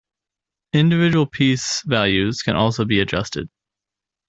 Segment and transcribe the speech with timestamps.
[0.73, 3.51] Individual piece values can also be adjusted.